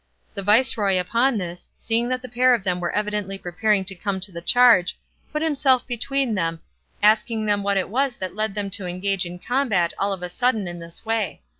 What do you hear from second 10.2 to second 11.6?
a sudden in this way.